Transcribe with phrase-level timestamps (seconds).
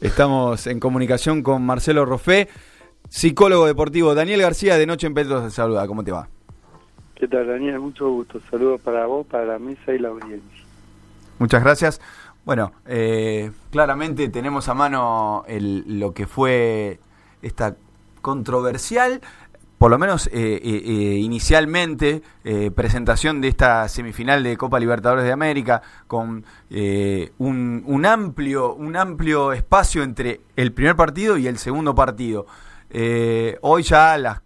[0.00, 2.48] Estamos en comunicación con Marcelo Rofé,
[3.08, 4.14] psicólogo deportivo.
[4.14, 5.86] Daniel García de Noche en Petros te saluda.
[5.86, 6.28] ¿Cómo te va?
[7.14, 7.80] ¿Qué tal, Daniel?
[7.80, 8.38] Mucho gusto.
[8.50, 10.64] Saludos para vos, para la mesa y la audiencia.
[11.38, 12.00] Muchas gracias.
[12.44, 17.00] Bueno, eh, claramente tenemos a mano el, lo que fue
[17.40, 17.76] esta
[18.20, 19.22] controversial
[19.78, 22.22] por lo menos eh, eh, inicialmente,
[22.74, 26.44] presentación de esta semifinal de Copa Libertadores de América, con
[27.38, 32.46] un, un, amplio, un amplio espacio entre el primer partido y el segundo partido.
[33.60, 34.42] hoy ya las,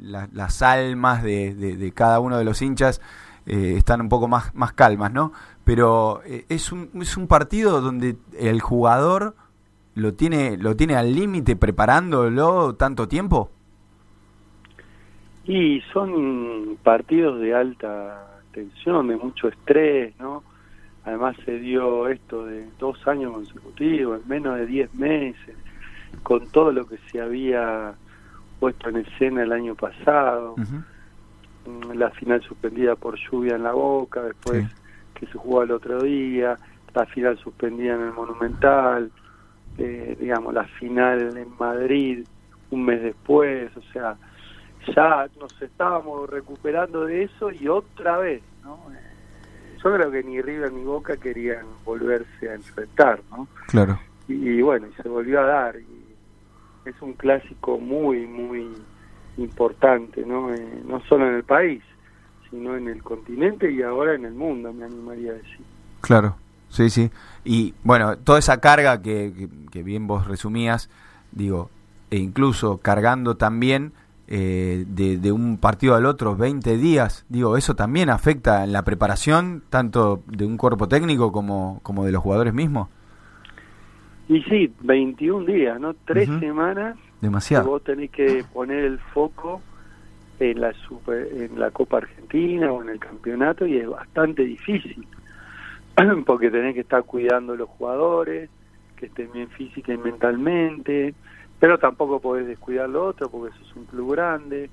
[0.00, 3.00] las, almas de, de, cada uno de los hinchas
[3.44, 5.32] están un poco más, más calmas, ¿no?
[5.64, 9.36] Pero es, un, es un partido donde el jugador
[9.96, 13.50] lo tiene, lo tiene al límite preparándolo tanto tiempo.
[15.46, 20.42] Y son partidos de alta tensión, de mucho estrés, ¿no?
[21.04, 25.54] Además se dio esto de dos años consecutivos, en menos de diez meses,
[26.24, 27.94] con todo lo que se había
[28.58, 34.22] puesto en escena el año pasado, mm, la final suspendida por lluvia en la boca,
[34.22, 34.66] después
[35.14, 36.56] que se jugó el otro día,
[36.94, 39.10] la final suspendida en el Monumental,
[39.78, 42.24] eh, digamos, la final en Madrid
[42.70, 44.16] un mes después, o sea,
[44.94, 48.78] ya nos estábamos recuperando de eso y otra vez, ¿no?
[49.82, 53.46] Yo creo que ni River ni Boca querían volverse a enfrentar, ¿no?
[53.68, 53.98] Claro.
[54.26, 55.76] Y, bueno, y se volvió a dar.
[55.76, 58.72] Y es un clásico muy, muy
[59.36, 60.52] importante, ¿no?
[60.52, 61.82] Eh, no solo en el país,
[62.50, 65.64] sino en el continente y ahora en el mundo, me animaría a decir.
[66.00, 66.36] Claro,
[66.68, 67.10] sí, sí.
[67.44, 70.90] Y bueno, toda esa carga que, que bien vos resumías,
[71.30, 71.70] digo,
[72.10, 73.92] e incluso cargando también
[74.28, 79.62] eh, de, un partido al otro 20 días, digo, eso también afecta en la preparación
[79.70, 82.88] tanto de un cuerpo técnico como, como de los jugadores mismos.
[84.28, 85.94] Y sí, 21 días, ¿no?
[86.04, 86.96] Tres semanas.
[87.20, 87.68] Demasiado.
[87.68, 89.62] Vos tenés que poner el foco
[90.40, 95.06] en la, super, en la Copa Argentina o en el campeonato y es bastante difícil,
[96.26, 98.50] porque tenés que estar cuidando a los jugadores,
[98.96, 101.14] que estén bien física y mentalmente,
[101.58, 104.70] pero tampoco podés descuidar lo otro porque eso es un club grande.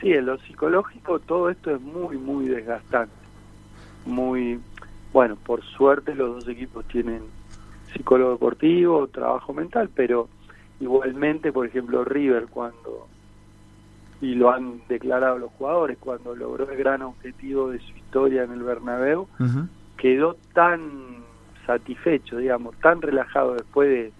[0.00, 3.14] Sí, en lo psicológico todo esto es muy, muy desgastante.
[4.06, 4.58] Muy,
[5.12, 7.22] bueno, por suerte los dos equipos tienen
[7.92, 10.28] psicólogo deportivo, trabajo mental, pero
[10.80, 13.08] igualmente, por ejemplo, River cuando,
[14.20, 18.52] y lo han declarado los jugadores, cuando logró el gran objetivo de su historia en
[18.52, 19.28] el Bernabéu,
[19.96, 20.80] quedó tan
[21.66, 24.12] satisfecho, digamos, tan relajado después de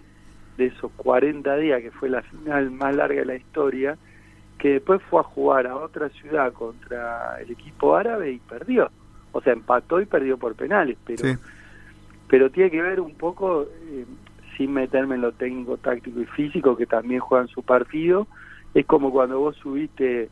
[0.57, 3.97] de esos 40 días, que fue la final más larga de la historia,
[4.57, 8.91] que después fue a jugar a otra ciudad contra el equipo árabe y perdió.
[9.31, 11.23] O sea, empató y perdió por penales, pero,
[12.27, 14.05] pero tiene que ver un poco, eh,
[14.57, 18.27] sin meterme en lo técnico, táctico y físico, que también juegan su partido,
[18.73, 20.29] es como cuando vos subiste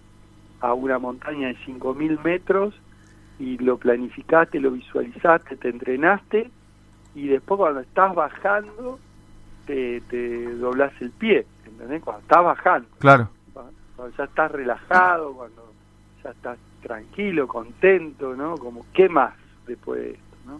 [0.60, 2.76] a una montaña de 5.000 metros
[3.40, 6.50] y lo planificaste, lo visualizaste, te entrenaste
[7.16, 9.00] y después cuando estás bajando
[9.70, 12.02] te, te doblas el pie, ¿entendés?
[12.02, 12.88] Cuando estás bajando.
[12.98, 13.30] Claro.
[13.54, 15.74] Cuando, ya estás relajado, cuando
[16.24, 18.58] ya estás tranquilo, contento, ¿no?
[18.58, 19.36] Como, ¿qué más
[19.68, 20.60] después de esto, no?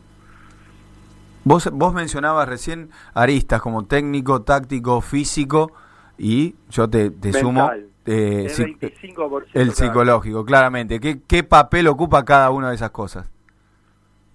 [1.44, 5.72] Vos, vos mencionabas recién aristas como técnico, táctico, físico
[6.16, 7.72] y yo te, te sumo
[8.06, 11.00] eh, el, 25%, el psicológico, claramente.
[11.00, 13.28] ¿Qué, ¿Qué papel ocupa cada una de esas cosas?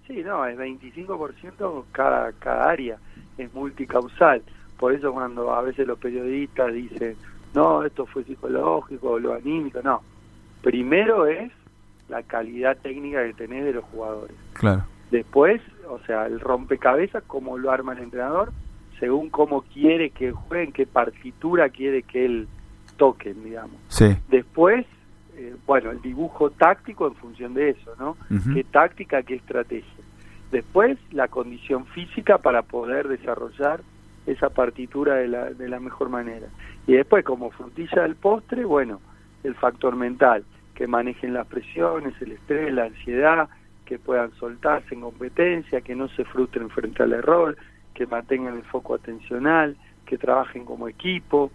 [0.05, 2.97] Sí, no, es 25% cada, cada área,
[3.37, 4.43] es multicausal.
[4.77, 7.15] Por eso cuando a veces los periodistas dicen,
[7.53, 10.01] no, esto fue psicológico lo anímico, no.
[10.61, 11.51] Primero es
[12.09, 14.35] la calidad técnica que tenés de los jugadores.
[14.53, 14.83] Claro.
[15.11, 18.51] Después, o sea, el rompecabezas, cómo lo arma el entrenador,
[18.99, 22.47] según cómo quiere que jueguen, qué partitura quiere que él
[22.97, 23.77] toque, digamos.
[23.87, 24.15] Sí.
[24.29, 24.85] Después,
[25.35, 28.17] eh, bueno, el dibujo táctico en función de eso, ¿no?
[28.53, 30.03] Qué táctica, qué estrategia.
[30.51, 33.81] Después, la condición física para poder desarrollar
[34.25, 36.47] esa partitura de la, de la mejor manera.
[36.87, 39.01] Y después, como frutilla del postre, bueno,
[39.43, 43.49] el factor mental, que manejen las presiones, el estrés, la ansiedad,
[43.85, 47.55] que puedan soltarse en competencia, que no se frustren frente al error,
[47.93, 51.51] que mantengan el foco atencional, que trabajen como equipo,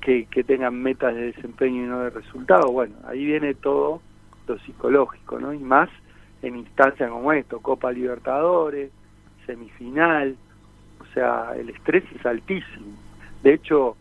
[0.00, 2.72] que, que tengan metas de desempeño y no de resultado.
[2.72, 4.00] Bueno, ahí viene todo
[4.46, 5.52] lo psicológico, ¿no?
[5.52, 5.88] Y más
[6.42, 8.90] en instancias como esto, Copa Libertadores,
[9.46, 10.36] semifinal,
[11.10, 12.86] o sea, el estrés es altísimo.
[13.42, 13.96] De hecho,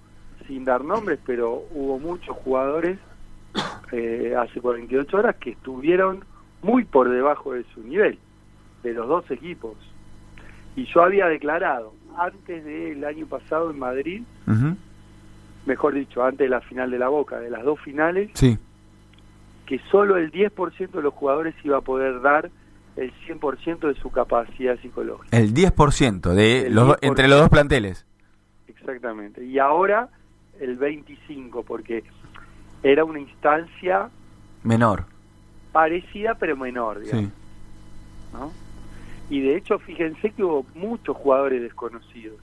[0.47, 2.99] sin dar nombres, pero hubo muchos jugadores
[3.91, 6.23] eh, hace 48 horas que estuvieron
[6.61, 8.19] muy por debajo de su nivel,
[8.83, 9.75] de los dos equipos.
[10.75, 14.23] Y yo había declarado, antes del año pasado en Madrid,
[15.65, 18.57] mejor dicho, antes de la final de la Boca, de las dos finales, sí.
[19.65, 22.51] que solo el 10% de los jugadores iba a poder dar
[22.99, 25.35] el 100% de su capacidad psicológica.
[25.35, 28.05] El 10% de los, entre los dos planteles.
[28.67, 29.45] Exactamente.
[29.45, 30.09] Y ahora
[30.59, 32.03] el 25 porque
[32.83, 34.09] era una instancia
[34.63, 35.05] menor.
[35.71, 37.31] Parecida pero menor, digamos.
[38.33, 38.51] ¿no?
[39.29, 42.37] Y de hecho, fíjense que hubo muchos jugadores desconocidos.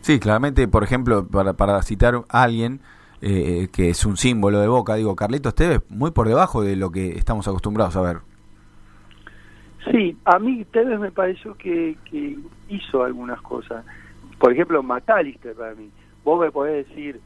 [0.00, 2.80] Sí, claramente, por ejemplo, para, para citar a alguien
[3.20, 6.90] eh, que es un símbolo de Boca, digo, Carlitos Tevez, muy por debajo de lo
[6.90, 8.29] que estamos acostumbrados a ver.
[9.90, 12.38] Sí, a mí Tevez me pareció que, que
[12.68, 13.84] hizo algunas cosas.
[14.38, 15.90] Por ejemplo, McAllister para mí.
[16.24, 17.20] Vos me podés decir,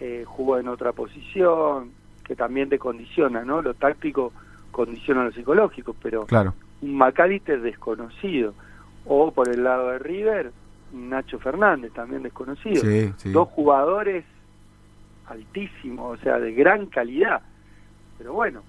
[0.00, 1.90] eh, jugó en otra posición,
[2.24, 3.62] que también te condiciona, ¿no?
[3.62, 4.32] Lo táctico
[4.70, 6.54] condiciona lo psicológico, pero claro.
[6.82, 8.54] un McAllister desconocido.
[9.06, 10.52] O por el lado de River,
[10.92, 12.82] Nacho Fernández, también desconocido.
[13.26, 14.24] Dos jugadores
[15.26, 17.42] altísimos, o sea, de gran calidad.
[18.18, 18.62] Pero bueno,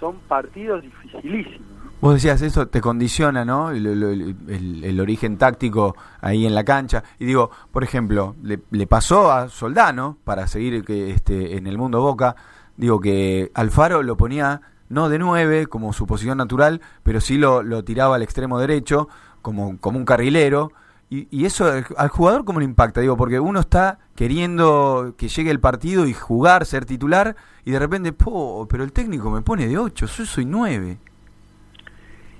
[0.00, 1.85] son partidos dificilísimos.
[1.98, 3.70] Vos decías, eso te condiciona, ¿no?
[3.70, 7.02] El, origen táctico ahí en la cancha.
[7.18, 12.02] Y digo, por ejemplo, le, pasó a Soldano, para seguir que este, en el mundo
[12.02, 12.36] Boca,
[12.76, 17.62] digo que Alfaro lo ponía no de nueve, como su posición natural, pero sí lo,
[17.62, 19.08] lo tiraba al extremo derecho,
[19.40, 20.72] como, como un carrilero.
[21.08, 23.00] Y, y eso al jugador, ¿cómo le impacta?
[23.00, 27.78] Digo, porque uno está queriendo que llegue el partido y jugar, ser titular, y de
[27.78, 30.98] repente, po, pero el técnico me pone de ocho, yo soy nueve.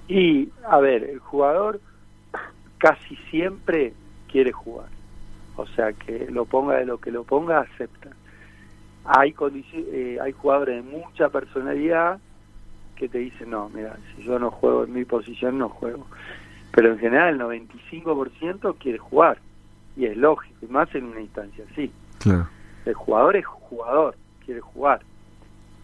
[0.09, 1.81] Y, a ver, el jugador
[2.79, 3.93] casi siempre
[4.31, 4.89] quiere jugar.
[5.57, 8.11] O sea, que lo ponga de lo que lo ponga, acepta.
[9.05, 9.35] Hay,
[9.73, 12.19] eh, hay jugadores de mucha personalidad
[12.97, 16.07] que te dicen, no, mira, si yo no juego en mi posición, no juego.
[16.73, 19.39] Pero en general el 95% quiere jugar.
[19.97, 21.91] Y es lógico, y más en una instancia así.
[22.19, 22.49] Claro.
[22.85, 25.01] El jugador es jugador, quiere jugar.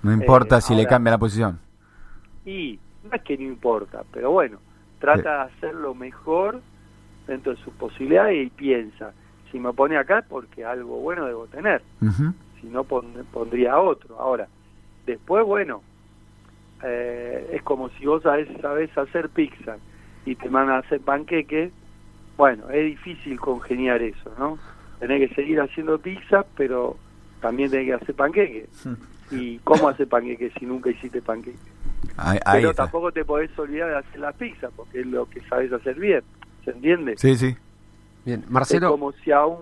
[0.02, 1.58] No importa si le cambia la posición.
[2.44, 4.58] Y no es que no importa, pero bueno,
[4.99, 6.60] trata de hacerlo mejor
[7.26, 9.12] dentro de sus posibilidades y piensa,
[9.50, 11.82] si me pone acá es porque algo bueno debo tener,
[12.60, 14.19] si no pondría otro.
[14.19, 14.49] Ahora,
[15.06, 15.82] después, bueno,
[16.82, 19.76] eh, es como si vos sabés, sabés hacer pizza
[20.25, 21.70] y te mandan a hacer panqueque,
[22.37, 24.58] bueno, es difícil congeniar eso, ¿no?
[24.99, 26.96] Tenés que seguir haciendo pizza, pero
[27.40, 28.69] también tenés que hacer panqueque.
[29.31, 31.20] ¿Y cómo hacer panqueque si nunca hiciste
[32.52, 35.99] Pero tampoco te podés olvidar de hacer la pizza, porque es lo que sabes hacer
[35.99, 36.22] bien.
[36.64, 37.14] ¿Se entiende?
[37.16, 37.56] Sí, sí.
[38.25, 38.87] Bien, Marcelo.
[38.87, 39.60] Es como si a un,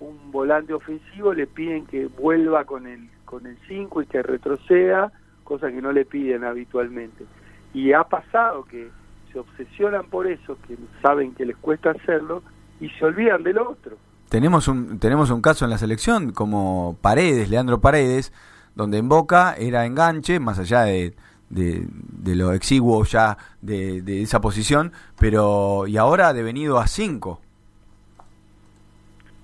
[0.00, 5.10] un volante ofensivo le piden que vuelva con el con el 5 y que retroceda,
[5.42, 7.24] cosa que no le piden habitualmente.
[7.72, 8.90] Y ha pasado que
[9.32, 12.42] se obsesionan por eso, que saben que les cuesta hacerlo
[12.78, 13.96] y se olvidan del otro.
[14.28, 18.34] Tenemos un tenemos un caso en la selección como Paredes, Leandro Paredes,
[18.74, 21.14] donde en Boca era enganche, más allá de
[21.52, 27.40] de, lo exiguo ya de, esa posición, pero y ahora ha devenido a 5.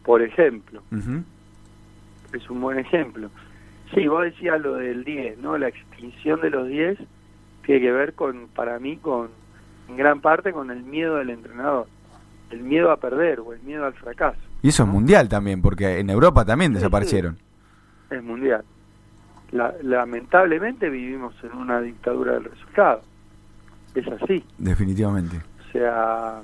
[0.04, 0.82] Por ejemplo.
[2.32, 3.30] Es un buen ejemplo.
[3.94, 5.56] Sí, vos decías lo del 10, ¿no?
[5.58, 6.98] La extinción de los 10
[7.64, 9.28] tiene que ver con, para mí, con,
[9.88, 11.86] en gran parte con el miedo del entrenador.
[12.50, 14.38] El miedo a perder o el miedo al fracaso.
[14.62, 17.38] Y eso es mundial también, porque en Europa también desaparecieron.
[18.10, 18.64] Es mundial
[19.52, 23.02] lamentablemente vivimos en una dictadura del resultado.
[23.94, 24.44] Es así.
[24.58, 25.36] Definitivamente.
[25.36, 26.42] O sea,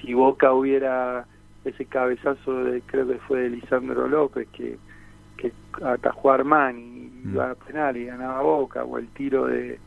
[0.00, 1.26] si Boca hubiera
[1.64, 4.78] ese cabezazo de, creo que fue de Lisandro López, que,
[5.36, 7.32] que atajó a Armani, y mm.
[7.32, 9.78] iba a penal y ganaba Boca, o el tiro de...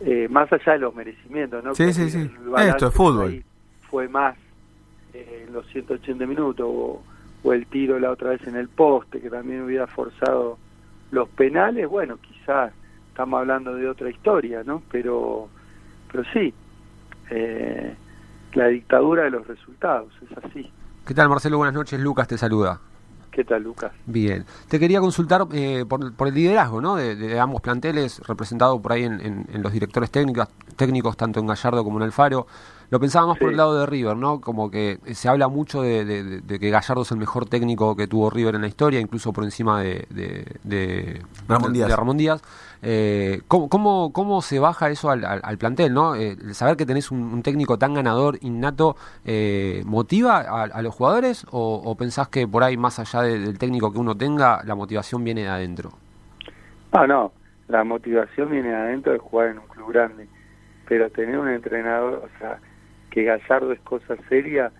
[0.00, 1.74] Eh, más allá de los merecimientos, ¿no?
[1.74, 2.30] Sí, sí, sí.
[2.58, 3.42] Esto es fútbol.
[3.90, 4.36] Fue más
[5.12, 7.02] eh, en los 180 minutos, o,
[7.42, 10.56] o el tiro la otra vez en el poste, que también hubiera forzado
[11.10, 12.72] los penales, bueno, quizás
[13.08, 14.82] estamos hablando de otra historia, ¿no?
[14.90, 15.48] Pero,
[16.10, 16.52] pero sí,
[17.30, 17.94] eh,
[18.54, 20.70] la dictadura de los resultados, es así.
[21.06, 21.56] ¿Qué tal, Marcelo?
[21.56, 21.98] Buenas noches.
[21.98, 22.80] Lucas te saluda.
[23.30, 23.92] ¿Qué tal, Lucas?
[24.06, 24.44] Bien.
[24.68, 26.96] Te quería consultar eh, por, por, el liderazgo ¿no?
[26.96, 31.84] De, ambos planteles, representado por ahí en, en, los directores técnicos, técnicos, tanto en Gallardo
[31.84, 32.46] como en Alfaro.
[32.90, 34.40] Lo pensaba más por el lado de River, ¿no?
[34.40, 38.54] Como que se habla mucho de, que Gallardo es el mejor técnico que tuvo River
[38.54, 40.06] en la historia, incluso por encima de,
[40.64, 42.42] de, Ramón Díaz.
[42.80, 46.14] Eh, ¿cómo, cómo, se baja eso al, plantel, no?
[46.14, 51.94] Eh, saber que tenés un, técnico tan ganador, innato, eh, ¿motiva a, los jugadores o,
[51.98, 55.48] pensás que por ahí, más allá del técnico que uno tenga, la motivación viene de
[55.48, 55.90] adentro?
[56.92, 57.32] Ah, no,
[57.68, 60.26] la motivación viene de adentro de jugar en un club grande,
[60.88, 62.58] pero tener un entrenador, o sea
[63.10, 64.70] que Gallardo es cosa seria,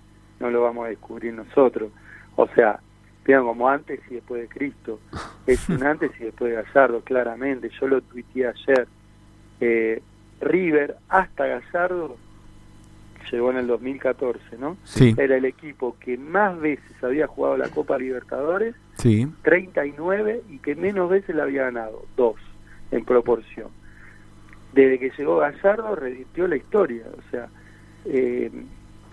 [0.41, 1.91] no lo vamos a descubrir nosotros.
[2.37, 2.81] O sea,
[3.25, 5.01] vean como antes y después de Cristo.
[5.47, 7.71] Es un antes y después de Gallardo, claramente.
[7.81, 8.89] Yo lo tuiteé ayer.
[9.61, 10.03] Eh,
[10.41, 12.17] River hasta Gallardo
[13.31, 14.77] llegó en el 2014, ¿no?
[14.85, 15.15] Sí.
[15.17, 19.29] Era el equipo que más veces había jugado la Copa Libertadores, Sí.
[19.43, 22.37] 39, y que menos veces la había ganado, dos,
[22.91, 23.69] en proporción.
[24.73, 27.49] Desde que llegó Gallardo, revirtió la historia, o sea,
[28.09, 28.51] eh,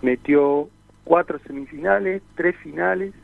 [0.02, 0.68] metió
[1.04, 3.14] cuatro semifinales, tres finales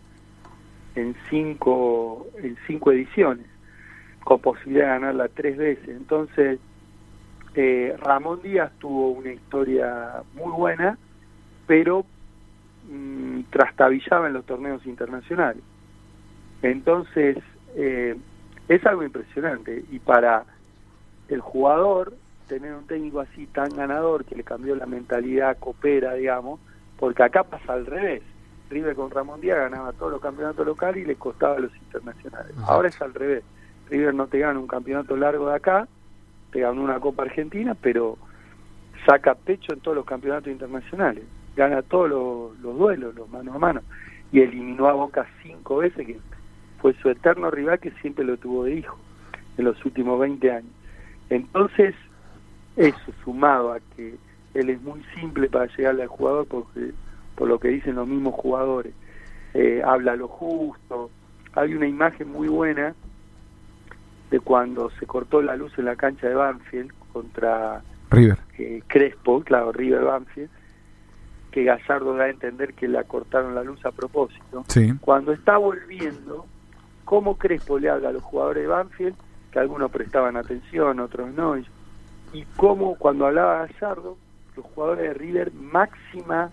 [0.94, 3.46] en cinco, en cinco ediciones,
[4.24, 5.88] con posibilidad de ganarla tres veces.
[5.88, 6.60] Entonces,
[7.54, 10.98] eh, Ramón Díaz tuvo una historia muy buena,
[11.66, 12.04] pero
[12.90, 15.62] mm, trastabillaba en los torneos internacionales.
[16.62, 17.38] Entonces,
[17.74, 18.16] eh,
[18.68, 19.84] es algo impresionante.
[19.90, 20.44] Y para
[21.28, 22.14] el jugador,
[22.48, 26.60] tener un técnico así tan ganador, que le cambió la mentalidad copera, digamos,
[26.98, 28.22] porque acá pasa al revés.
[28.70, 32.52] River con Ramón Díaz ganaba todos los campeonatos locales y le costaba los internacionales.
[32.58, 32.72] Ajá.
[32.72, 33.44] Ahora es al revés.
[33.90, 35.86] River no te gana un campeonato largo de acá,
[36.50, 38.16] te ganó una Copa Argentina, pero
[39.06, 41.24] saca pecho en todos los campeonatos internacionales.
[41.54, 43.82] Gana todos los, los duelos, los mano a mano.
[44.30, 46.18] Y eliminó a Boca cinco veces, que
[46.80, 48.98] fue su eterno rival que siempre lo tuvo de hijo
[49.58, 50.72] en los últimos 20 años.
[51.28, 51.94] Entonces,
[52.76, 54.16] eso sumado a que
[54.54, 56.92] él es muy simple para llegarle al jugador, porque
[57.34, 58.92] por lo que dicen los mismos jugadores,
[59.54, 61.10] eh, habla lo justo.
[61.54, 62.94] Hay una imagen muy buena
[64.30, 68.38] de cuando se cortó la luz en la cancha de Banfield contra River.
[68.58, 70.50] eh, Crespo, claro, River Banfield,
[71.50, 74.64] que Gallardo da a entender que la cortaron la luz a propósito.
[74.68, 74.94] Sí.
[75.00, 76.46] Cuando está volviendo,
[77.04, 79.16] cómo Crespo le habla a los jugadores de Banfield,
[79.50, 81.66] que algunos prestaban atención, otros no, y,
[82.32, 84.16] y cómo cuando hablaba Gallardo,
[84.56, 86.50] los jugadores de River máxima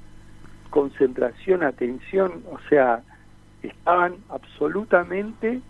[0.69, 3.01] concentración, atención, o sea,
[3.63, 5.61] estaban absolutamente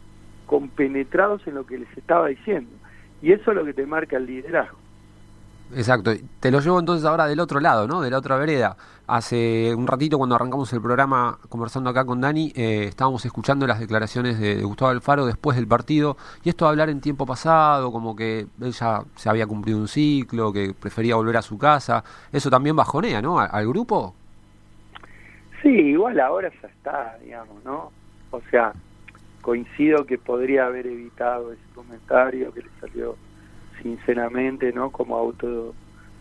[0.45, 2.71] compenetrados en lo que les estaba diciendo.
[3.21, 4.77] Y eso es lo que te marca el liderazgo.
[5.75, 6.11] Exacto.
[6.39, 8.01] Te lo llevo entonces ahora del otro lado, ¿no?
[8.01, 8.75] De la otra vereda.
[9.07, 13.79] Hace un ratito cuando arrancamos el programa conversando acá con Dani, eh, estábamos escuchando las
[13.79, 18.15] declaraciones de, Gustavo Alfaro después del partido y esto de hablar en tiempo pasado, como
[18.15, 22.49] que él ya se había cumplido un ciclo, que prefería volver a su casa, eso
[22.49, 23.39] también bajonea, ¿no?
[23.39, 24.13] Al grupo.
[25.61, 27.91] Sí, igual ahora ya está, digamos, ¿no?
[28.31, 28.73] O sea,
[29.41, 33.15] coincido que podría haber evitado ese comentario que le salió
[33.81, 34.91] sinceramente, ¿no?
[34.91, 35.73] Como auto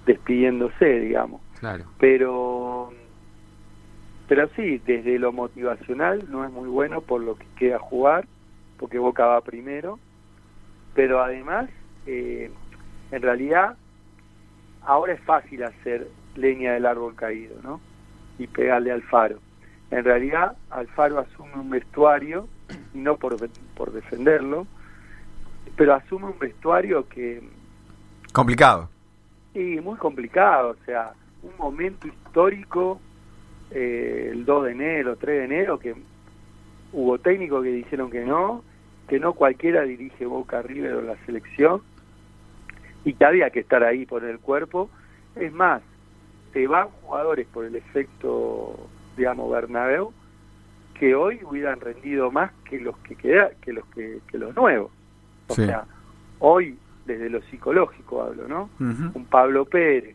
[0.07, 1.41] despidiéndose, digamos.
[1.61, 1.85] Claro.
[1.99, 2.93] Pero
[4.29, 8.27] pero sí, desde lo motivacional no es muy bueno por lo que queda jugar,
[8.79, 9.99] porque Boca va primero,
[10.95, 11.71] pero además,
[12.07, 12.51] eh,
[13.11, 13.77] en realidad,
[14.83, 17.81] ahora es fácil hacer leña del árbol caído, ¿no?
[18.39, 19.39] Y pegarle al faro.
[19.91, 22.47] En realidad, Alfaro asume un vestuario,
[22.93, 23.37] y no por,
[23.75, 24.67] por defenderlo,
[25.79, 27.41] pero asume un vestuario que
[28.33, 28.91] Complicado.
[29.53, 33.01] Sí, muy complicado, o sea, un momento histórico,
[33.71, 35.95] eh, el 2 de enero, 3 de enero, que
[36.93, 38.63] hubo técnicos que dijeron que no,
[39.09, 41.83] que no cualquiera dirige Boca River o la selección,
[43.05, 44.91] y que había que estar ahí por el cuerpo.
[45.35, 45.83] Es más,
[46.53, 50.13] te van jugadores por el efecto, digamos, Bernabéu,
[50.95, 54.91] que hoy hubieran rendido más que los que queda, que los que, que los nuevos.
[55.49, 55.65] O Sí.
[55.67, 55.85] sea,
[56.41, 58.71] hoy desde lo psicológico hablo, ¿no?
[58.79, 60.15] Un Pablo Pérez,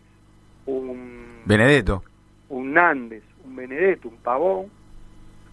[0.66, 2.04] un, Benedetto.
[2.50, 4.68] un Nández, un Benedetto, un Pavón.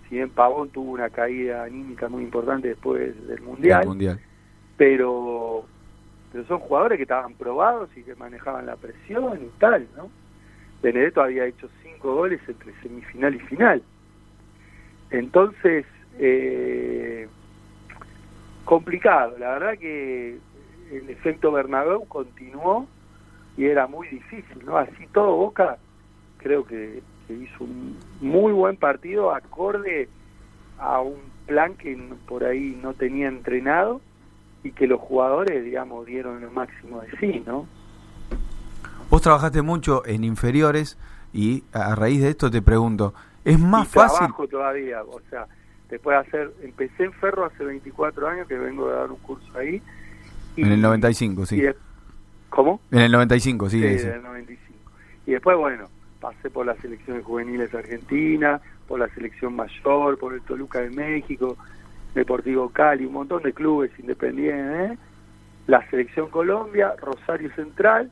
[0.09, 4.21] Si bien Pavón tuvo una caída anímica muy importante después del Mundial, del Mundial.
[4.77, 5.65] pero
[6.33, 10.11] pero son jugadores que estaban probados y que manejaban la presión y tal, ¿no?
[10.83, 13.83] Benedetto había hecho cinco goles entre semifinal y final.
[15.11, 15.85] Entonces,
[16.19, 17.29] eh,
[18.65, 19.37] complicado.
[19.39, 20.39] La verdad que
[20.93, 22.87] el efecto Bernabéu continuó
[23.57, 24.77] y era muy difícil, ¿no?
[24.77, 25.79] Así todo Boca
[26.39, 30.09] creo que, que hizo un muy buen partido acorde
[30.79, 34.01] a un plan que por ahí no tenía entrenado
[34.63, 37.67] y que los jugadores, digamos, dieron lo máximo de sí, ¿no?
[39.11, 40.99] Vos trabajaste mucho en inferiores
[41.33, 43.15] y a raíz de esto te pregunto,
[43.45, 44.19] ¿es más y fácil?
[44.19, 45.47] trabajo todavía, o sea,
[45.91, 49.59] después de hacer, empecé en Ferro hace 24 años que vengo de dar un curso
[49.59, 49.83] ahí.
[50.57, 51.57] y- En el 95, sí.
[51.57, 51.77] y de-
[52.49, 52.81] ¿Cómo?
[52.91, 53.81] En el 95, sí.
[53.81, 54.79] Sí, del 95.
[55.27, 55.89] Y después, bueno,
[56.21, 61.57] pasé por las selecciones juveniles argentinas, por la selección mayor, por el Toluca de México,
[62.15, 64.99] Deportivo Cali, un montón de clubes independientes, ¿eh?
[65.69, 68.11] la selección Colombia, Rosario Central,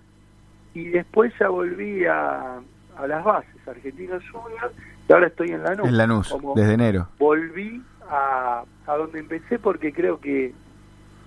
[0.75, 2.61] y después ya volví a,
[2.97, 4.73] a las bases, Argentinos Juniors
[5.09, 5.89] y ahora estoy en Lanús.
[5.89, 7.09] En Lanús, desde enero.
[7.19, 10.53] Volví a, a donde empecé porque creo que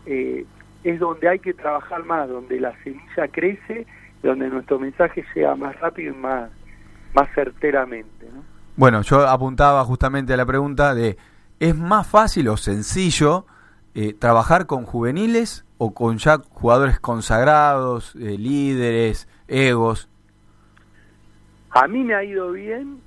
[0.06, 0.46] eh,
[0.84, 3.88] es donde hay que trabajar más, donde la semilla crece,
[4.22, 6.52] donde nuestro mensaje sea más rápido y más,
[7.14, 8.28] más certeramente.
[8.32, 8.44] ¿no?
[8.76, 11.18] Bueno, yo apuntaba justamente a la pregunta de,
[11.60, 13.48] ¿es más fácil o sencillo
[13.96, 20.08] eh, trabajar con juveniles o con ya jugadores consagrados, eh, líderes, egos?
[21.72, 23.02] A mí me ha ido bien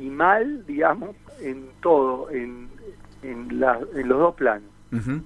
[0.00, 2.68] y mal, digamos, en todo, en,
[3.22, 4.70] en, en los dos planos.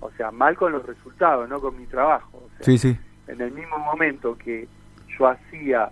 [0.00, 2.42] O sea, mal con los resultados, no con mi trabajo.
[2.60, 2.96] sí, sí.
[3.28, 4.66] En el mismo momento que
[5.16, 5.90] yo hacía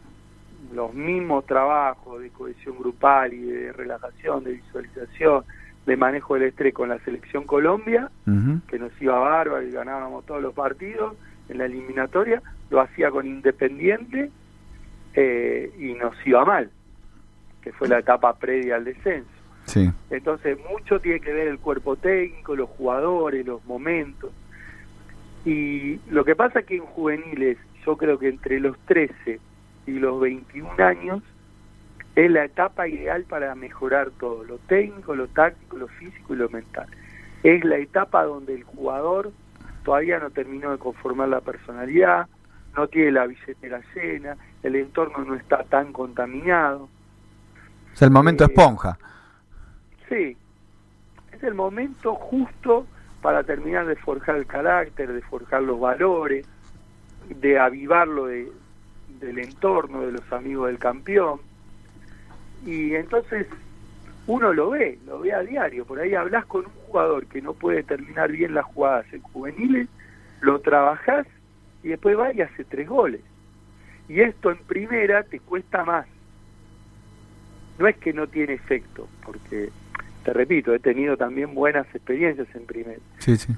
[0.74, 5.44] los mismos trabajos de cohesión grupal y de relajación, de visualización,
[5.86, 8.10] de manejo del estrés con la selección Colombia,
[8.68, 11.14] que nos iba bárbaro y ganábamos todos los partidos
[11.48, 14.30] en la eliminatoria, lo hacía con Independiente
[15.14, 16.70] eh, y nos iba mal,
[17.62, 19.30] que fue la etapa previa al descenso.
[19.66, 19.90] Sí.
[20.10, 24.32] Entonces, mucho tiene que ver el cuerpo técnico, los jugadores, los momentos.
[25.44, 29.40] Y lo que pasa es que en juveniles, yo creo que entre los 13
[29.86, 31.22] y los 21 años,
[32.16, 36.48] es la etapa ideal para mejorar todo, lo técnico, lo táctico, lo físico y lo
[36.48, 36.86] mental.
[37.42, 39.32] Es la etapa donde el jugador
[39.84, 42.26] todavía no terminó de conformar la personalidad,
[42.76, 46.88] no tiene la billetera llena, el entorno no está tan contaminado.
[47.94, 48.98] Es el momento eh, esponja.
[50.08, 50.36] Sí,
[51.32, 52.86] es el momento justo
[53.22, 56.46] para terminar de forjar el carácter, de forjar los valores,
[57.28, 58.50] de avivarlo de,
[59.20, 61.40] del entorno, de los amigos del campeón.
[62.64, 63.46] Y entonces
[64.26, 65.84] uno lo ve, lo ve a diario.
[65.84, 69.88] Por ahí hablas con un jugador que no puede terminar bien las jugadas en juveniles,
[70.40, 71.26] lo trabajás
[71.82, 73.20] y después va y hace tres goles.
[74.08, 76.06] Y esto en primera te cuesta más.
[77.80, 79.70] No es que no tiene efecto, porque
[80.22, 83.00] te repito, he tenido también buenas experiencias en primera.
[83.18, 83.54] Sí, sí.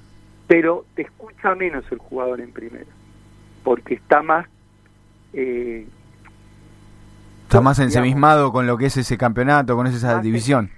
[0.47, 2.87] Pero te escucha menos el jugador en primera,
[3.65, 4.47] porque está más...
[5.33, 5.89] Eh,
[7.43, 10.71] está más ensemismado con lo que es ese campeonato, con esa división.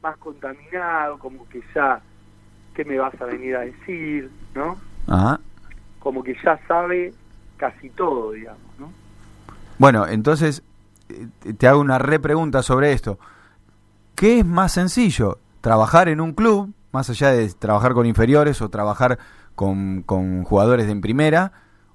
[0.00, 2.00] Más contaminado, como que ya,
[2.74, 4.30] ¿qué me vas a venir a decir?
[4.54, 4.78] ¿No?
[5.06, 5.40] Ajá.
[5.98, 7.12] Como que ya sabe
[7.56, 8.92] casi todo, digamos, ¿no?
[9.78, 10.62] Bueno, entonces
[11.56, 13.18] te hago una repregunta sobre esto.
[14.14, 15.38] ¿Qué es más sencillo?
[15.60, 19.18] ¿Trabajar en un club, más allá de trabajar con inferiores o trabajar
[19.54, 20.02] con,
[20.44, 21.52] jugadores de en primera?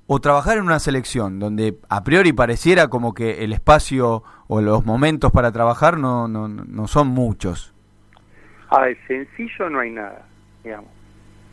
[0.08, 4.86] ¿O trabajar en una selección donde a priori pareciera como que el espacio o los
[4.86, 7.74] momentos para trabajar no, no, no son muchos?
[8.70, 10.26] A ver, sencillo no hay nada,
[10.64, 10.92] digamos,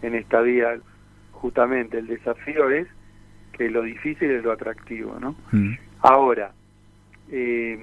[0.02, 0.76] en esta vida.
[1.32, 2.88] Justamente el desafío es
[3.52, 5.35] que lo difícil es lo atractivo, ¿no?
[5.52, 5.74] Mm.
[6.00, 6.52] Ahora,
[7.33, 7.79] eh,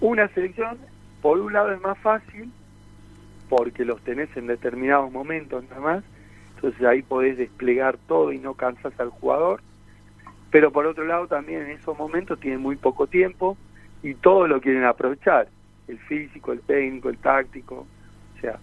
[0.00, 0.78] una selección,
[1.22, 2.50] por un lado es más fácil,
[3.48, 6.04] porque los tenés en determinados momentos nada más,
[6.56, 9.60] entonces ahí podés desplegar todo y no cansas al jugador,
[10.50, 13.56] pero por otro lado también en esos momentos tienen muy poco tiempo
[14.02, 15.48] y todo lo quieren aprovechar,
[15.86, 17.86] el físico, el técnico, el táctico,
[18.36, 18.58] o sea,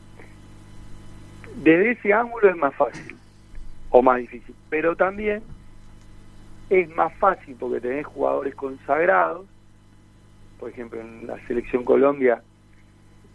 [1.56, 3.16] desde ese ángulo es más fácil
[3.92, 5.42] o más difícil, pero también
[6.82, 9.46] es más fácil porque tenés jugadores consagrados.
[10.60, 12.42] Por ejemplo, en la selección Colombia,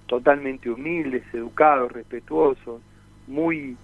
[0.07, 2.81] totalmente humildes, educados, respetuosos,
[3.27, 3.77] muy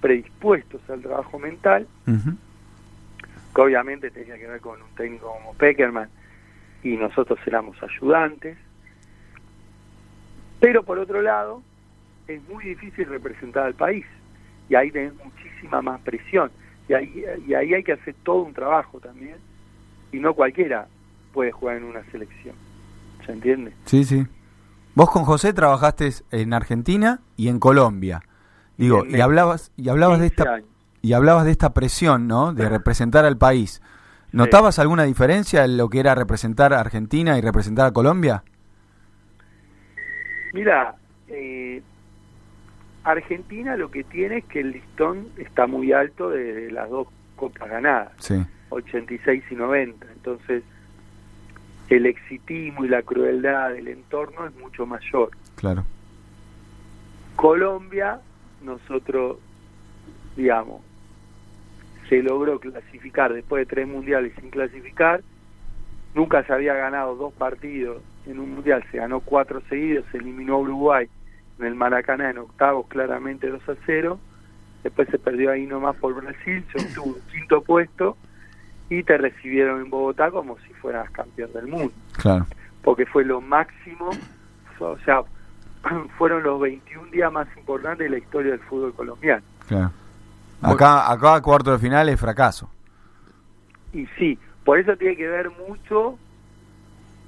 [0.00, 1.86] predispuestos al trabajo mental,
[3.54, 6.08] que obviamente tenía que ver con un técnico como Peckerman,
[6.82, 8.56] y nosotros éramos ayudantes.
[10.60, 11.62] Pero por otro lado,
[12.28, 14.06] es muy difícil representar al país,
[14.68, 16.50] y ahí tenés muchísima más presión,
[16.92, 19.36] y ahí, y ahí hay que hacer todo un trabajo también,
[20.12, 20.86] y no cualquiera
[21.32, 22.54] puede jugar en una selección.
[23.24, 23.72] ¿se entiende?
[23.84, 24.26] Sí, sí.
[24.94, 28.22] Vos con José trabajaste en Argentina y en Colombia.
[28.76, 30.60] Digo, y, hablabas y hablabas de esta
[31.00, 32.52] y hablabas de esta presión, ¿no?
[32.52, 33.82] De representar al país.
[34.32, 38.44] ¿Notabas alguna diferencia en lo que era representar a Argentina y representar a Colombia?
[40.52, 40.94] Mira,
[41.28, 41.82] eh,
[43.04, 47.68] Argentina lo que tiene es que el listón está muy alto de, las dos copas
[47.68, 48.34] ganadas, sí.
[48.70, 50.06] 86 y 90.
[50.12, 50.62] Entonces,
[51.88, 55.30] el exitismo y la crueldad del entorno es mucho mayor.
[55.56, 55.84] Claro.
[57.36, 58.20] Colombia,
[58.62, 59.38] nosotros,
[60.36, 60.82] digamos,
[62.08, 65.22] se logró clasificar después de tres mundiales sin clasificar.
[66.14, 70.54] Nunca se había ganado dos partidos en un mundial, se ganó cuatro seguidos, se eliminó
[70.54, 71.08] a Uruguay
[71.58, 74.18] en el Maracaná en octavos, claramente 2 a 0.
[74.82, 78.16] Después se perdió ahí nomás por Brasil, se obtuvo un quinto puesto
[78.88, 81.92] y te recibieron en Bogotá como si fueras campeón del mundo.
[82.16, 82.46] Claro.
[82.82, 84.10] Porque fue lo máximo,
[84.80, 85.22] o sea,
[86.18, 89.42] fueron los 21 días más importantes de la historia del fútbol colombiano.
[89.66, 89.92] Claro.
[90.60, 92.70] Acá, acá cuarto de final es fracaso.
[93.92, 96.18] Y sí, por eso tiene que ver mucho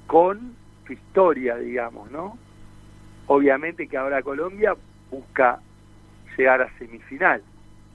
[0.07, 0.55] con
[0.87, 2.39] tu historia, digamos, ¿no?
[3.27, 4.75] Obviamente que ahora Colombia
[5.11, 5.61] busca
[6.37, 7.43] llegar a semifinal,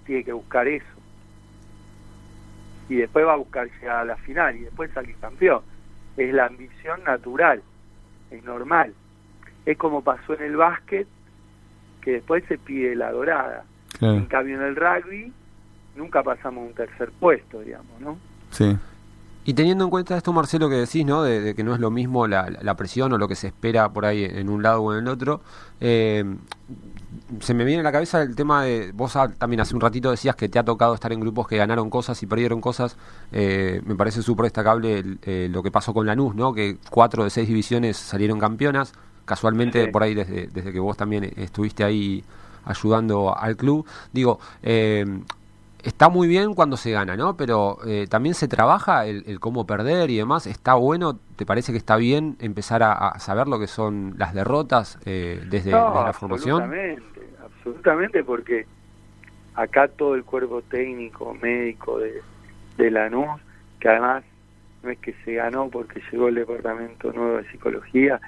[0.06, 0.86] tiene que buscar eso.
[2.88, 5.62] Y después va a buscar llegar a la final y después salir campeón.
[6.18, 7.62] Es la ambición natural,
[8.32, 8.94] es normal.
[9.66, 11.08] Es como pasó en el básquet,
[12.02, 13.66] que después se pide la dorada.
[14.02, 15.34] En cambio en el rugby
[15.96, 18.18] nunca pasamos un tercer puesto, digamos, ¿no?
[18.52, 18.78] Sí.
[19.46, 21.24] Y teniendo en cuenta esto, Marcelo, que decís, ¿no?
[21.24, 24.06] De, que no es lo mismo la, la, presión o lo que se espera por
[24.06, 25.42] ahí en un lado o en el otro,
[25.80, 26.24] eh,
[27.40, 30.36] se me viene a la cabeza el tema de, vos también hace un ratito decías
[30.36, 32.98] que te ha tocado estar en grupos que ganaron cosas y perdieron cosas,
[33.32, 36.54] eh, me parece súper destacable eh, lo que pasó con Lanús, ¿no?
[36.54, 38.94] Que cuatro de seis divisiones salieron campeonas,
[39.26, 42.24] casualmente por ahí desde, desde que vos también estuviste ahí
[42.66, 43.86] ayudando al club.
[44.12, 45.06] Digo, eh,
[45.84, 47.38] está muy bien cuando se gana, ¿no?
[47.38, 50.48] Pero eh, también se trabaja el, cómo perder y demás.
[50.48, 51.20] ¿Está bueno?
[51.36, 55.72] ¿Te parece que está bien empezar a, saber lo que son las derrotas eh, desde,
[55.72, 56.64] la formación?
[56.64, 58.66] Absolutamente, absolutamente, porque
[59.56, 62.22] acá todo el cuerpo técnico, médico de,
[62.78, 63.42] de Lanús,
[63.80, 64.24] que además
[64.84, 68.20] no es que se ganó porque llegó el departamento nuevo de psicología,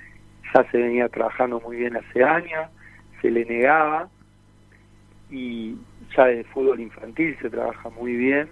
[0.54, 2.70] ya se venía trabajando muy bien hace años,
[3.22, 4.10] se le negaba
[5.30, 5.78] y
[6.16, 8.50] ya desde fútbol infantil se trabaja muy bien.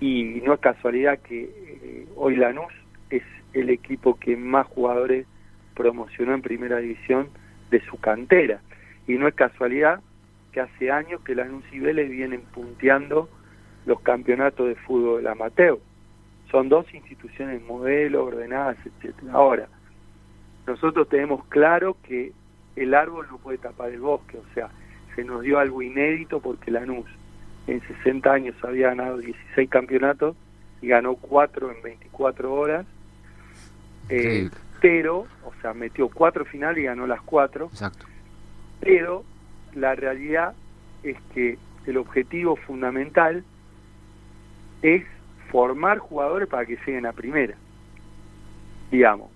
[0.00, 2.72] Y no es casualidad que eh, hoy Lanús
[3.10, 5.26] es el equipo que más jugadores
[5.74, 7.28] promocionó en primera división
[7.70, 8.60] de su cantera.
[9.06, 10.00] Y no es casualidad
[10.52, 13.28] que hace años que Lanús y Vélez vienen punteando
[13.86, 15.78] los campeonatos de fútbol amateur.
[16.50, 19.32] Son dos instituciones modelo ordenadas etcétera.
[19.32, 19.68] Ahora
[20.66, 22.32] nosotros tenemos claro que
[22.76, 24.70] el árbol no puede tapar el bosque o sea
[25.14, 27.06] se nos dio algo inédito porque Lanús
[27.66, 30.36] en 60 años había ganado 16 campeonatos
[30.82, 32.86] y ganó 4 en 24 horas.
[34.08, 34.50] Eh,
[34.80, 37.66] pero, o sea, metió 4 finales y ganó las 4.
[37.66, 38.06] Exacto.
[38.80, 39.24] Pero
[39.74, 40.54] la realidad
[41.02, 43.44] es que el objetivo fundamental
[44.82, 45.04] es
[45.50, 47.54] formar jugadores para que lleguen a primera,
[48.90, 49.30] digamos,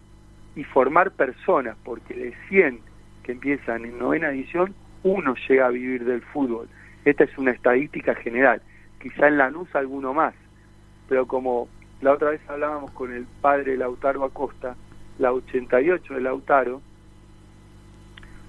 [0.55, 2.81] y formar personas, porque de 100
[3.23, 6.68] que empiezan en novena edición, uno llega a vivir del fútbol.
[7.04, 8.61] Esta es una estadística general.
[9.00, 10.34] Quizá en Lanús alguno más,
[11.08, 11.68] pero como
[12.00, 14.76] la otra vez hablábamos con el padre Lautaro Acosta,
[15.18, 16.80] la 88 de Lautaro,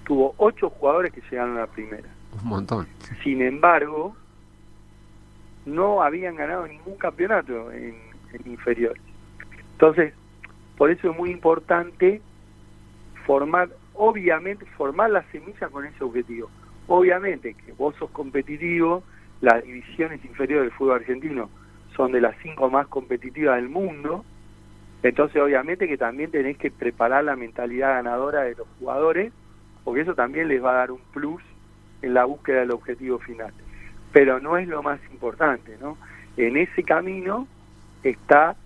[0.04, 2.08] tuvo ocho jugadores que llegaron a la primera.
[2.42, 2.86] Un montón.
[3.22, 4.16] Sin embargo,
[5.66, 7.96] no habían ganado ningún campeonato en,
[8.32, 9.02] en inferiores.
[9.72, 10.14] Entonces,
[10.76, 12.22] por eso es muy importante
[13.26, 13.68] formar
[14.00, 16.48] obviamente formar la semilla con ese objetivo.
[16.86, 19.02] Obviamente que vos sos competitivo,
[19.42, 21.50] las divisiones inferiores del fútbol argentino
[21.94, 24.24] son de las cinco más competitivas del mundo,
[25.02, 29.34] entonces obviamente que también tenés que preparar la mentalidad ganadora de los jugadores,
[29.84, 31.42] porque eso también les va a dar un plus
[32.00, 33.52] en la búsqueda del objetivo final.
[34.14, 35.98] Pero no es lo más importante, ¿no?
[36.38, 37.46] En ese camino
[38.02, 38.56] está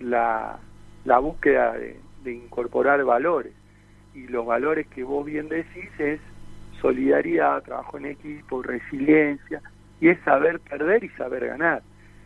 [0.00, 0.58] la,
[1.04, 3.59] la búsqueda de incorporar valores
[4.14, 6.20] y los valores que vos bien decís es
[6.80, 9.60] solidaridad, trabajo en equipo, resiliencia,
[10.00, 11.82] y es saber perder y saber ganar.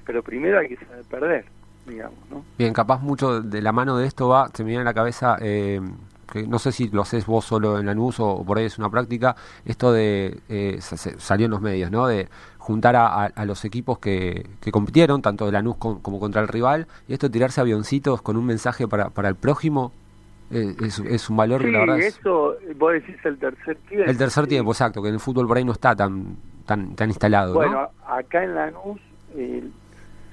[0.06, 1.44] Pero primero hay que saber perder,
[1.86, 2.44] digamos, ¿no?
[2.56, 5.36] Bien, capaz mucho de la mano de esto va, se me viene a la cabeza,
[5.40, 5.80] eh,
[6.30, 8.78] que no sé si lo haces vos solo en Lanús o, o por ahí es
[8.78, 12.06] una práctica, esto de, eh, salió en los medios, ¿no?
[12.06, 16.48] De juntar a, a, los equipos que, que, compitieron, tanto de Lanús como contra el
[16.48, 19.92] rival, y esto tirarse avioncitos con un mensaje para, para el prójimo,
[20.50, 24.46] eh, es, un valor sí, la verdad eso vos decís el tercer tiempo el tercer
[24.46, 27.88] tiempo exacto que en el fútbol por ahí no está tan tan tan instalado bueno
[28.06, 29.00] acá en Lanús
[29.36, 29.64] eh,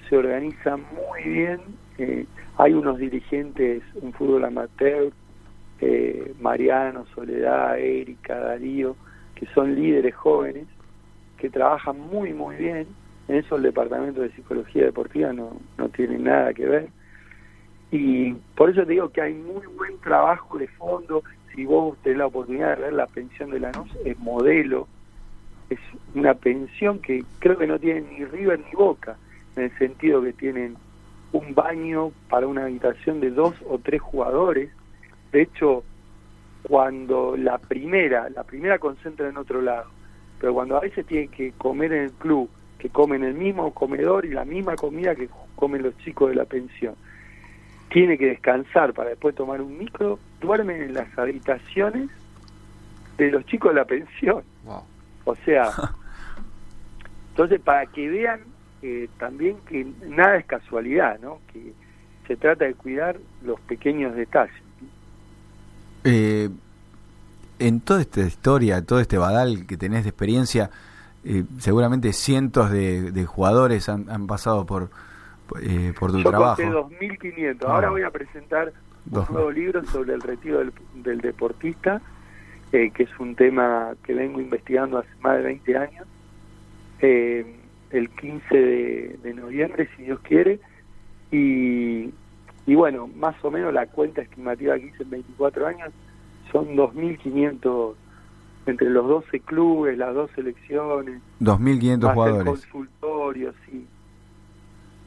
[0.10, 1.62] se organiza muy bien
[1.98, 2.26] eh,
[2.58, 5.12] hay unos dirigentes un fútbol amateur
[5.82, 8.96] eh, Mariano Soledad Erika Darío
[9.36, 10.68] que son líderes jóvenes
[11.38, 12.88] que trabajan muy muy bien.
[13.28, 16.90] En eso el departamento de psicología deportiva no no tiene nada que ver
[17.92, 21.24] y por eso te digo que hay muy buen trabajo de fondo.
[21.54, 24.88] Si vos tenés la oportunidad de ver la pensión de la NOS, es modelo.
[25.70, 25.80] Es
[26.16, 29.18] una pensión que creo que no tiene ni River ni Boca,
[29.58, 30.78] en el sentido que tienen
[31.34, 34.70] un baño para una habitación de dos o tres jugadores.
[35.34, 35.84] De hecho,
[36.64, 39.90] cuando la primera, la primera concentra en otro lado,
[40.40, 42.50] pero cuando a veces tienen que comer en el club,
[42.80, 46.46] que comen el mismo comedor y la misma comida que comen los chicos de la
[46.46, 46.96] pensión,
[47.92, 52.10] tiene que descansar para después tomar un micro, duermen en las habitaciones
[53.18, 54.44] de los chicos de la pensión.
[55.26, 55.70] O sea,
[57.32, 58.42] entonces para que vean
[58.82, 61.40] eh, también que nada es casualidad, ¿no?
[61.52, 61.74] Que
[62.28, 64.56] se trata de cuidar los pequeños detalles.
[66.04, 66.50] Eh,
[67.60, 70.72] en toda esta historia, todo este badal que tenés de experiencia,
[71.24, 74.90] eh, seguramente cientos de, jugadores han, pasado por,
[75.62, 76.62] eh, por tu Yo trabajo.
[76.62, 77.66] 2.500.
[77.66, 77.92] Ahora ah.
[77.92, 78.74] voy a presentar
[79.10, 80.62] un nuevo libro sobre el retiro
[80.96, 82.02] del, deportista,
[82.72, 86.08] eh, que es un tema que vengo investigando hace más de 20 años.
[87.00, 90.60] el 15 de, noviembre, si Dios quiere.
[91.32, 92.14] Y,
[92.66, 95.92] y bueno, más o menos la cuenta estimativa que hice en 24 años
[96.52, 97.96] son 2.500
[98.66, 101.22] entre los 12 clubes, las dos selecciones.
[101.40, 102.46] 2.500 jugadores.
[102.46, 103.88] consultorios, sí.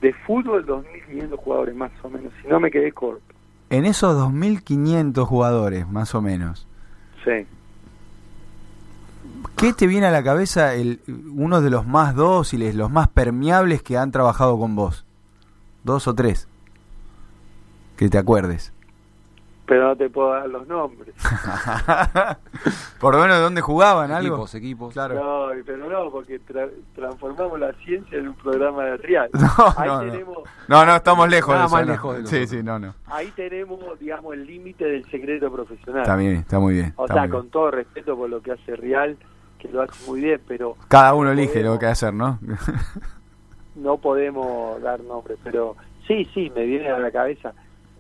[0.05, 3.25] De fútbol, 2.500 jugadores, más o menos, si no me quedé corto.
[3.71, 6.69] En esos 2.500 jugadores, más o menos.
[7.25, 7.47] Sí.
[9.57, 11.01] ¿Qué te viene a la cabeza el,
[11.35, 15.07] uno de los más dóciles, los más permeables que han trabajado con vos?
[15.85, 16.49] Dos o tres.
[17.97, 18.74] Que te acuerdes
[19.67, 21.15] pero no te puedo dar los nombres.
[23.01, 24.35] Por lo menos de dónde jugaban, algo.
[24.35, 24.93] Equipos, equipos.
[24.93, 25.15] Claro.
[25.15, 26.39] No, pero no, porque
[26.95, 29.31] transformamos la ciencia en un programa de real.
[29.45, 30.87] No, Ahí no, tenemos, no.
[30.87, 32.95] no, estamos lejos de más lejos de Sí, sí, no, no.
[33.07, 36.03] Ahí tenemos, digamos, el límite del secreto profesional.
[36.03, 36.93] Está bien, está muy bien.
[36.97, 39.17] O sea, con todo respeto por lo que hace Real,
[39.59, 40.77] que lo hace muy bien, pero...
[40.89, 42.39] Cada uno elige lo que hacer, ¿no?
[43.77, 47.53] no podemos dar nombres, pero sí, sí, me viene a la cabeza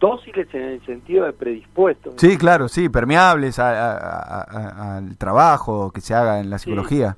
[0.04, 2.14] dóciles en el sentido de predispuestos.
[2.18, 7.16] Sí, claro, sí, permeables al trabajo que se haga en la psicología.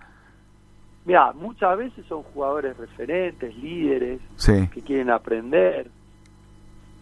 [1.05, 4.21] Mira, muchas veces son jugadores referentes, líderes,
[4.73, 5.89] que quieren aprender.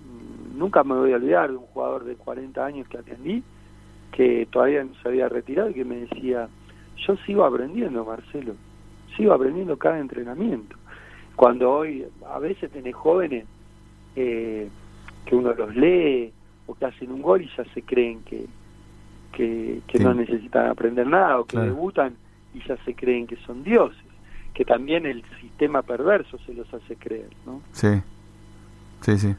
[0.06, 3.42] Mm, nunca me voy a olvidar de un jugador de 40 años que atendí,
[4.10, 6.48] que todavía no se había retirado y que me decía,
[7.06, 8.54] yo sigo aprendiendo, Marcelo,
[9.18, 10.76] sigo aprendiendo cada entrenamiento.
[11.36, 13.44] Cuando hoy, a veces tenés jóvenes
[14.16, 14.70] eh,
[15.24, 16.32] que uno los lee
[16.66, 18.46] o que hacen un gol y ya se creen que,
[19.32, 22.14] que, no necesitan aprender nada o que debutan
[22.54, 23.98] y ya se creen que son dioses,
[24.52, 27.60] que también el sistema perverso se los hace creer, ¿no?
[27.72, 28.00] Sí,
[29.00, 29.34] sí, sí.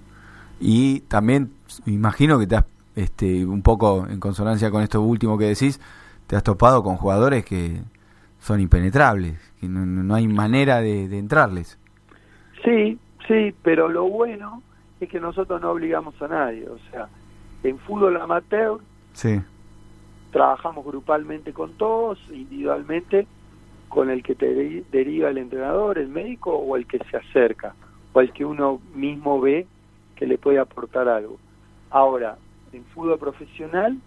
[0.60, 1.52] Y también
[1.86, 5.80] imagino que te has, este, un poco en consonancia con esto último que decís,
[6.28, 7.82] te has topado con jugadores que
[8.40, 11.80] son impenetrables, que no, no hay manera de, de entrarles.
[12.64, 14.62] Sí, sí, pero lo bueno
[15.00, 16.68] es que nosotros no obligamos a nadie.
[16.70, 17.08] O sea,
[17.64, 18.80] en fútbol amateur
[19.14, 19.42] sí.
[20.32, 23.28] trabajamos grupalmente con todos, individualmente
[23.90, 27.76] con el que te deriva el entrenador, el médico o el que se acerca,
[28.14, 29.68] o el que uno mismo ve
[30.16, 31.38] que le puede aportar algo.
[31.90, 32.38] Ahora,
[32.74, 33.98] en fútbol profesional,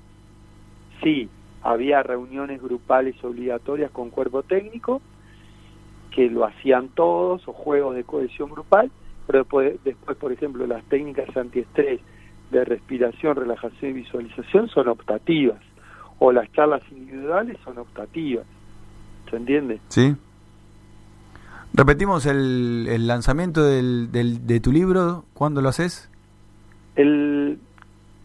[1.02, 1.28] sí,
[1.62, 5.00] había reuniones grupales obligatorias con cuerpo técnico,
[6.10, 8.90] que lo hacían todos, o juegos de cohesión grupal,
[9.28, 12.00] pero después, después, por ejemplo, las técnicas antiestrés
[12.50, 15.60] de respiración, relajación y visualización son optativas,
[16.18, 18.46] o las charlas individuales son optativas.
[19.28, 19.80] ¿Se entiende?
[19.88, 20.16] Sí.
[21.74, 26.10] Repetimos el, el lanzamiento del, del, de tu libro, ¿cuándo lo haces?
[26.96, 27.58] El,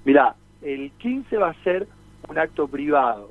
[0.06, 1.86] mirá, el 15 va a ser
[2.30, 3.30] un acto privado,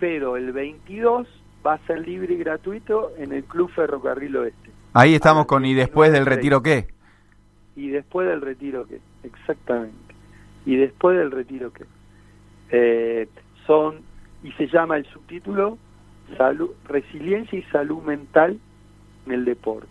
[0.00, 1.28] pero el 22
[1.64, 4.70] va a ser libre y gratuito en el Club Ferrocarril Oeste.
[4.94, 6.88] Ahí estamos con ¿y después del retiro qué?
[7.76, 10.14] Y después del retiro qué, exactamente,
[10.64, 11.84] y después del retiro qué.
[12.70, 13.28] Eh,
[13.66, 13.96] son,
[14.42, 15.78] y se llama el subtítulo,
[16.36, 18.58] salud, Resiliencia y Salud Mental
[19.26, 19.88] en el Deporte.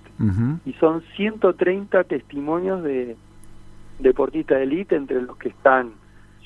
[0.66, 3.16] Y son 130 testimonios de
[3.98, 5.94] deportistas de élite, entre los que están,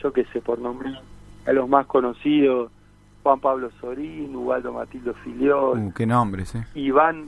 [0.02, 0.94] yo que sé, por nombre,
[1.46, 2.72] a los más conocidos,
[3.24, 5.80] Juan Pablo Sorín, Ubaldo Matildo Filiol.
[5.80, 6.66] Uh, qué nombres, eh.
[6.76, 7.26] Iván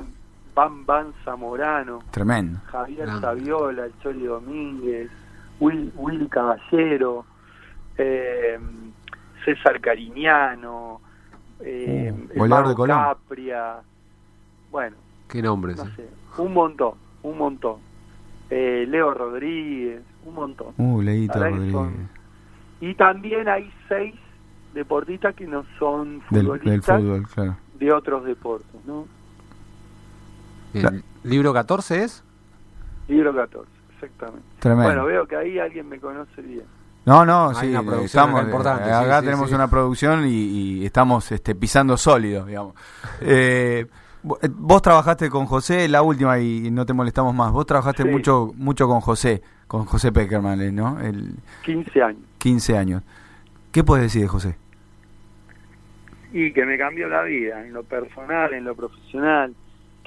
[0.58, 2.60] Bam Bam Zamorano, Tremendo.
[2.66, 5.08] Javier Saviola, el Choli Domínguez,
[5.60, 7.26] Will, Willy Caballero,
[7.96, 8.58] eh,
[9.46, 11.00] César Cariñano,
[11.60, 13.76] eh, uh, de Capria,
[14.72, 14.98] bueno.
[15.30, 15.78] ¿Qué nombres?
[15.78, 17.76] No sé, un montón, un montón.
[18.50, 20.74] Eh, Leo Rodríguez, un montón.
[20.78, 22.10] Uh, Leito Rodríguez.
[22.82, 24.16] y también hay seis
[24.74, 27.58] deportistas que no son futbolistas del, fútbol, claro.
[27.78, 29.17] de otros deportes, ¿no?
[30.84, 32.24] ¿El libro 14 es?
[33.08, 34.46] Libro 14, exactamente.
[34.62, 36.66] Bueno, veo que ahí alguien me conoce bien.
[37.06, 42.76] No, no, sí, estamos, importante, acá tenemos una producción y, estamos este, pisando sólido, digamos.
[43.22, 43.86] eh,
[44.42, 47.52] Eh, vos trabajaste con José, la última y no te molestamos más.
[47.52, 51.00] Vos trabajaste mucho mucho con José, con José Peckerman, ¿no?
[51.00, 52.22] El 15 años.
[52.40, 53.04] 15 años.
[53.72, 54.56] ¿Qué puedes decir de José?
[56.34, 59.56] Y que me cambió la vida, en lo personal, en lo profesional,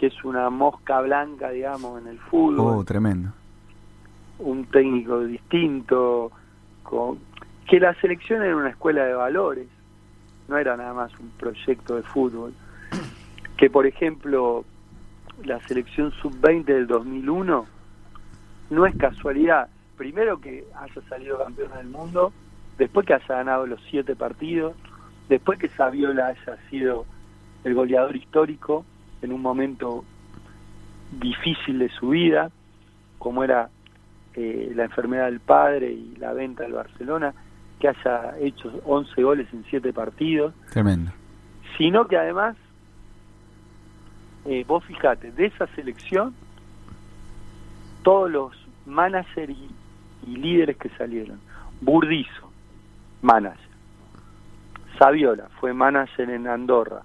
[0.01, 2.79] que es una mosca blanca, digamos, en el fútbol.
[2.79, 3.35] Oh, tremendo.
[4.39, 6.33] Un técnico distinto,
[6.83, 7.19] con...
[7.69, 9.69] que la selección era una escuela de valores,
[10.49, 12.55] no era nada más un proyecto de fútbol.
[13.59, 14.65] Que, por ejemplo,
[15.45, 17.67] la selección sub-20 del 2001
[18.71, 19.69] no es casualidad.
[19.99, 22.33] Primero que haya salido campeón del mundo,
[22.79, 24.75] después que haya ganado los siete partidos,
[25.29, 27.05] después que Saviola haya sido
[27.65, 28.87] el goleador histórico
[29.22, 30.04] en un momento
[31.12, 32.50] difícil de su vida,
[33.18, 33.68] como era
[34.35, 37.35] eh, la enfermedad del padre y la venta del Barcelona,
[37.78, 40.54] que haya hecho 11 goles en 7 partidos.
[40.70, 41.11] Tremendo.
[41.76, 42.56] Sino que además,
[44.44, 46.35] eh, vos fijate, de esa selección,
[48.02, 48.52] todos los
[48.87, 49.70] managers y,
[50.26, 51.40] y líderes que salieron,
[51.80, 52.50] Burdizo,
[53.22, 53.70] manager,
[55.00, 57.02] Saviola fue manager en Andorra,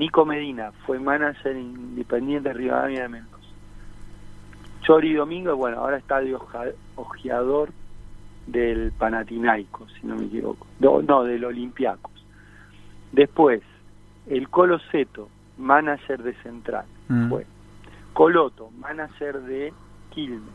[0.00, 3.44] Nico Medina fue manager en Independiente Rivadavia de Mendoza.
[4.80, 6.34] Chori Domingo, bueno, ahora está de
[6.96, 7.68] ojeador
[8.46, 10.66] del Panathinaikos, si no me equivoco.
[10.78, 12.14] No, no del Olympiacos.
[13.12, 13.60] Después,
[14.26, 17.28] el Colo Seto, manager de Central, mm.
[17.28, 17.46] fue.
[18.14, 19.70] Coloto, manager de
[20.08, 20.54] Quilmes.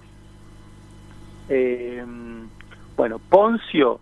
[1.49, 2.03] Eh,
[2.97, 3.99] bueno, Poncio,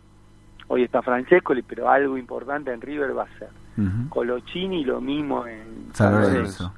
[0.69, 3.49] hoy está Francesco, pero algo importante en River va a ser.
[4.09, 6.73] Colochini, lo mismo en San Lorenzo.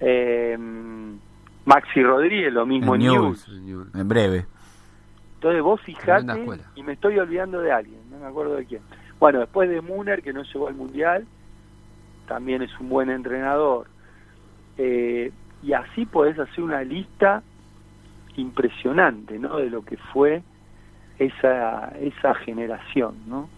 [0.00, 0.56] Eh,
[1.64, 3.46] Maxi Rodríguez, lo mismo en, News.
[3.94, 4.46] En breve.
[5.34, 8.82] Entonces vos fijate, y me estoy olvidando de alguien, no me acuerdo de quién.
[9.20, 11.26] Bueno, después de Muner, que no llegó al Mundial,
[12.26, 13.86] también es un buen entrenador.
[14.76, 17.42] Eh, y así podés hacer una lista
[18.36, 19.58] impresionante, ¿no?
[19.58, 20.42] De lo que fue
[21.18, 23.48] esa, esa generación, ¿no?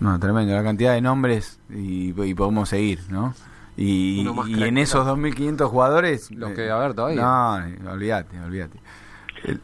[0.00, 3.34] No, tremendo, la cantidad de nombres y, podemos seguir, ¿no?
[3.76, 6.30] Y, en esos 2.500 jugadores...
[6.30, 7.20] Los que, a ver, todavía.
[7.20, 8.78] No, olvídate, olvídate.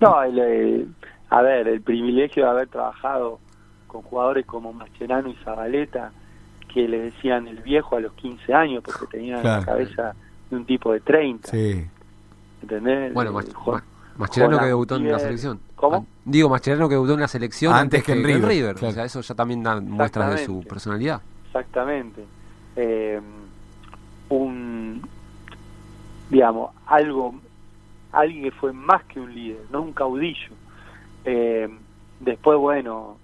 [0.01, 0.89] No, el,
[1.31, 3.41] a ver, el privilegio de haber trabajado
[3.87, 6.13] con jugadores como Mascherano y Zabaleta,
[6.73, 10.15] que le decían el viejo a los 15 años porque tenían la cabeza
[10.51, 11.51] de un tipo de 30.
[11.51, 11.87] Sí.
[12.63, 13.13] ¿Entendés?
[13.15, 13.33] Bueno,
[14.17, 15.61] Mascherano que debutó en la selección.
[15.77, 16.07] ¿Cómo?
[16.25, 18.77] Digo, Mascherano que debutó en la selección antes, que, en River.
[18.83, 21.21] O sea, eso ya también da muestras de su personalidad.
[21.47, 22.25] Exactamente.
[22.75, 23.21] Eh,
[24.31, 25.03] un,
[26.31, 27.35] digamos, algo,
[28.13, 30.53] alguien que fue más que un líder, no un caudillo
[31.27, 31.69] eh,
[32.21, 33.19] después, bueno,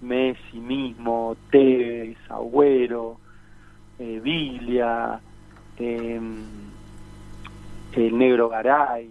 [0.00, 3.18] Messi mismo, Tevez, Agüero,
[3.98, 5.20] eh, Villa,
[5.76, 6.42] em,
[7.92, 9.10] el negro Garay,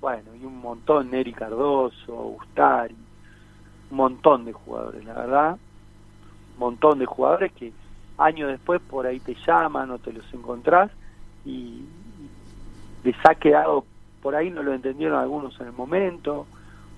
[0.00, 2.96] bueno, y un montón, Neri Cardoso, Ustari,
[3.90, 5.58] un montón de jugadores, la verdad,
[6.54, 7.72] un montón de jugadores que
[8.18, 10.90] años después por ahí te llaman o te los encontrás
[11.44, 11.84] y
[13.04, 13.84] les ha quedado,
[14.22, 16.46] por ahí no lo entendieron algunos en el momento,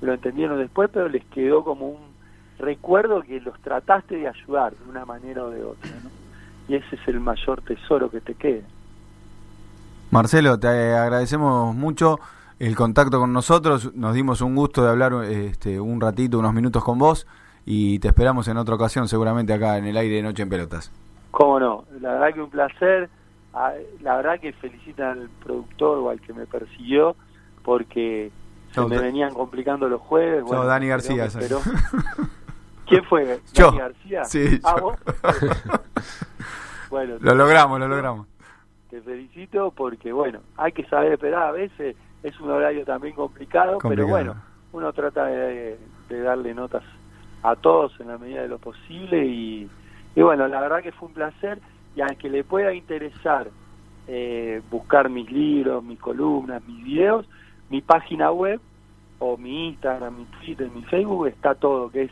[0.00, 2.08] lo entendieron después, pero les quedó como un
[2.58, 6.10] recuerdo que los trataste de ayudar de una manera o de otra, ¿no?
[6.68, 8.66] Y ese es el mayor tesoro que te queda.
[10.10, 12.18] Marcelo, te agradecemos mucho
[12.58, 16.82] el contacto con nosotros, nos dimos un gusto de hablar este, un ratito, unos minutos
[16.82, 17.26] con vos
[17.64, 20.90] y te esperamos en otra ocasión seguramente acá en el aire de Noche en Pelotas.
[21.30, 23.08] Cómo no, la verdad que un placer,
[23.54, 27.14] ah, la verdad que felicitan al productor o al que me persiguió
[27.62, 28.32] porque
[28.72, 30.42] se me venían complicando los jueves.
[30.44, 31.28] Bueno, Dani García.
[31.38, 31.60] Pero...
[32.86, 33.40] ¿Quién fue?
[33.54, 34.24] ¿Dani García?
[34.24, 34.98] Sí, ¿Ah, vos?
[36.90, 38.26] bueno, lo logramos, lo logramos.
[38.90, 41.48] Te felicito porque, bueno, hay que saber esperar.
[41.48, 44.36] A veces es un horario también complicado, pero bueno,
[44.72, 45.78] uno trata de,
[46.08, 46.82] darle notas
[47.42, 49.68] a todos en la medida de lo posible y,
[50.14, 51.60] y bueno, la verdad que fue un placer
[51.94, 53.48] y al que le pueda interesar
[54.06, 57.26] eh, buscar mis libros, mis columnas, mis videos,
[57.68, 58.60] mi página web
[59.18, 62.10] o mi Instagram, mi Twitter, mi Facebook, está todo, que es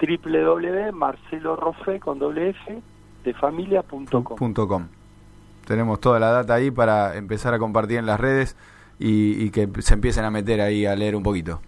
[0.00, 2.82] www.marcelorofe con doble F
[3.24, 4.88] de familia.com.
[5.66, 8.56] Tenemos toda la data ahí para empezar a compartir en las redes
[8.98, 11.60] y, que se empiecen a meter ahí a leer un poquito.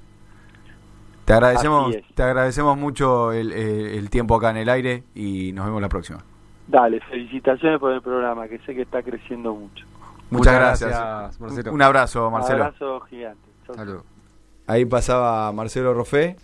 [1.24, 5.80] Te agradecemos, te agradecemos mucho el, el tiempo acá en el aire y nos vemos
[5.80, 6.24] la próxima.
[6.66, 9.84] Dale, felicitaciones por el programa, que sé que está creciendo mucho.
[10.30, 11.40] Muchas, gracias.
[11.40, 11.72] Marcelo.
[11.72, 12.56] Un abrazo, Marcelo.
[12.56, 13.50] Un abrazo gigante.
[14.66, 16.36] Ahí pasaba Marcelo Rofé.